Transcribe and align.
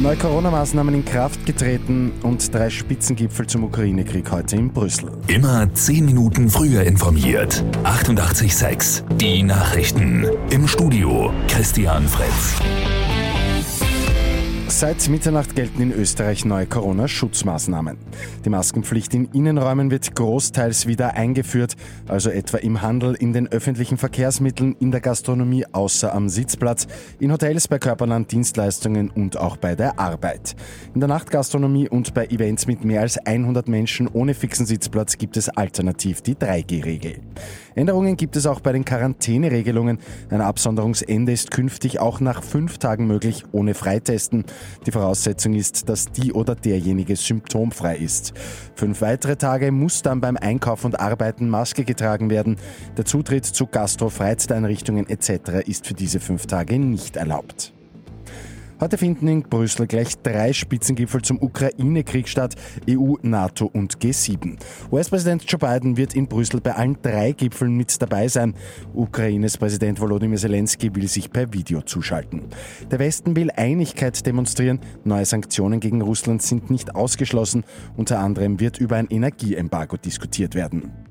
Neue 0.00 0.16
Corona-Maßnahmen 0.16 0.94
in 0.94 1.04
Kraft 1.04 1.44
getreten 1.44 2.12
und 2.22 2.54
drei 2.54 2.70
Spitzengipfel 2.70 3.46
zum 3.46 3.64
Ukraine-Krieg 3.64 4.32
heute 4.32 4.56
in 4.56 4.72
Brüssel. 4.72 5.12
Immer 5.26 5.68
zehn 5.74 6.06
Minuten 6.06 6.48
früher 6.48 6.84
informiert. 6.84 7.62
88,6. 7.84 9.02
Die 9.18 9.42
Nachrichten. 9.42 10.24
Im 10.48 10.66
Studio 10.66 11.30
Christian 11.48 12.08
Fritz. 12.08 12.56
Seit 14.80 15.10
Mitternacht 15.10 15.54
gelten 15.56 15.82
in 15.82 15.92
Österreich 15.92 16.46
neue 16.46 16.64
Corona-Schutzmaßnahmen. 16.64 17.98
Die 18.46 18.48
Maskenpflicht 18.48 19.12
in 19.12 19.26
Innenräumen 19.26 19.90
wird 19.90 20.16
großteils 20.16 20.86
wieder 20.86 21.16
eingeführt, 21.16 21.76
also 22.08 22.30
etwa 22.30 22.56
im 22.56 22.80
Handel, 22.80 23.14
in 23.14 23.34
den 23.34 23.46
öffentlichen 23.48 23.98
Verkehrsmitteln, 23.98 24.74
in 24.80 24.90
der 24.90 25.02
Gastronomie 25.02 25.66
außer 25.70 26.14
am 26.14 26.30
Sitzplatz, 26.30 26.86
in 27.18 27.30
Hotels, 27.30 27.68
bei 27.68 27.78
körpernahen 27.78 28.26
Dienstleistungen 28.26 29.10
und 29.10 29.36
auch 29.36 29.58
bei 29.58 29.74
der 29.74 30.00
Arbeit. 30.00 30.56
In 30.94 31.00
der 31.00 31.10
Nachtgastronomie 31.10 31.90
und 31.90 32.14
bei 32.14 32.24
Events 32.28 32.66
mit 32.66 32.82
mehr 32.82 33.02
als 33.02 33.18
100 33.18 33.68
Menschen 33.68 34.08
ohne 34.08 34.32
fixen 34.32 34.64
Sitzplatz 34.64 35.18
gibt 35.18 35.36
es 35.36 35.50
alternativ 35.50 36.22
die 36.22 36.36
3G-Regel. 36.36 37.18
Änderungen 37.74 38.16
gibt 38.16 38.34
es 38.34 38.46
auch 38.46 38.60
bei 38.60 38.72
den 38.72 38.86
Quarantäneregelungen. 38.86 39.98
Ein 40.30 40.40
Absonderungsende 40.40 41.32
ist 41.32 41.50
künftig 41.50 42.00
auch 42.00 42.20
nach 42.20 42.42
fünf 42.42 42.78
Tagen 42.78 43.06
möglich, 43.06 43.44
ohne 43.52 43.74
Freitesten. 43.74 44.44
Die 44.86 44.92
Voraussetzung 44.92 45.54
ist, 45.54 45.88
dass 45.88 46.06
die 46.12 46.32
oder 46.32 46.54
derjenige 46.54 47.16
symptomfrei 47.16 47.96
ist. 47.96 48.32
Fünf 48.74 49.00
weitere 49.00 49.36
Tage 49.36 49.72
muss 49.72 50.02
dann 50.02 50.20
beim 50.20 50.36
Einkauf 50.36 50.84
und 50.84 50.98
Arbeiten 50.98 51.48
Maske 51.48 51.84
getragen 51.84 52.30
werden. 52.30 52.56
Der 52.96 53.04
Zutritt 53.04 53.44
zu 53.44 53.66
Gastro-Freizeiteinrichtungen 53.66 55.08
etc. 55.08 55.66
ist 55.66 55.86
für 55.86 55.94
diese 55.94 56.20
fünf 56.20 56.46
Tage 56.46 56.78
nicht 56.78 57.16
erlaubt. 57.16 57.72
Heute 58.80 58.96
finden 58.96 59.28
in 59.28 59.42
Brüssel 59.42 59.86
gleich 59.86 60.16
drei 60.22 60.54
Spitzengipfel 60.54 61.20
zum 61.20 61.42
Ukraine-Krieg 61.42 62.26
statt, 62.26 62.54
EU, 62.88 63.16
NATO 63.20 63.66
und 63.66 63.98
G7. 63.98 64.56
US-Präsident 64.90 65.44
Joe 65.46 65.58
Biden 65.58 65.98
wird 65.98 66.14
in 66.14 66.26
Brüssel 66.26 66.62
bei 66.62 66.74
allen 66.74 66.96
drei 67.02 67.32
Gipfeln 67.32 67.76
mit 67.76 68.00
dabei 68.00 68.26
sein. 68.28 68.54
Ukraines 68.94 69.58
Präsident 69.58 70.00
Volodymyr 70.00 70.38
Zelensky 70.38 70.94
will 70.96 71.08
sich 71.08 71.30
per 71.30 71.52
Video 71.52 71.82
zuschalten. 71.82 72.44
Der 72.90 72.98
Westen 73.00 73.36
will 73.36 73.50
Einigkeit 73.54 74.24
demonstrieren. 74.24 74.80
Neue 75.04 75.26
Sanktionen 75.26 75.80
gegen 75.80 76.00
Russland 76.00 76.40
sind 76.40 76.70
nicht 76.70 76.94
ausgeschlossen. 76.94 77.64
Unter 77.98 78.18
anderem 78.20 78.60
wird 78.60 78.78
über 78.78 78.96
ein 78.96 79.08
Energieembargo 79.10 79.98
diskutiert 79.98 80.54
werden. 80.54 81.09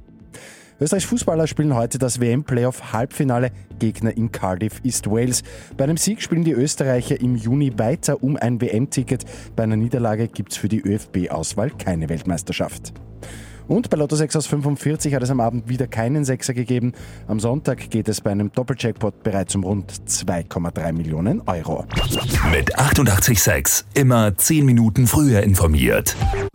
Österreichs 0.81 1.05
Fußballer 1.05 1.45
spielen 1.45 1.75
heute 1.75 1.99
das 1.99 2.21
WM-Playoff-Halbfinale. 2.21 3.51
Gegner 3.79 4.15
in 4.15 4.31
Cardiff 4.31 4.79
ist 4.83 5.11
Wales. 5.11 5.43
Bei 5.75 5.83
einem 5.83 5.97
Sieg 5.97 6.21
spielen 6.21 6.45
die 6.45 6.53
Österreicher 6.53 7.19
im 7.19 7.35
Juni 7.35 7.77
weiter 7.77 8.23
um 8.23 8.37
ein 8.37 8.61
WM-Ticket. 8.61 9.25
Bei 9.57 9.63
einer 9.63 9.75
Niederlage 9.75 10.29
gibt 10.29 10.53
es 10.53 10.57
für 10.57 10.69
die 10.69 10.79
ÖFB-Auswahl 10.79 11.71
keine 11.71 12.07
Weltmeisterschaft. 12.07 12.93
Und 13.67 13.89
bei 13.89 13.97
Lotto 13.97 14.15
6 14.15 14.37
aus 14.37 14.47
45 14.47 15.13
hat 15.13 15.21
es 15.21 15.29
am 15.29 15.41
Abend 15.41 15.67
wieder 15.67 15.85
keinen 15.85 16.23
Sechser 16.23 16.53
gegeben. 16.53 16.93
Am 17.27 17.41
Sonntag 17.41 17.89
geht 17.89 18.07
es 18.07 18.21
bei 18.21 18.31
einem 18.31 18.51
Doppeljackpot 18.51 19.21
bereits 19.21 19.55
um 19.55 19.65
rund 19.65 19.91
2,3 19.91 20.93
Millionen 20.93 21.41
Euro. 21.41 21.85
Mit 22.51 22.79
88,6 22.79 23.83
immer 23.93 24.35
10 24.35 24.65
Minuten 24.65 25.07
früher 25.07 25.43
informiert. 25.43 26.15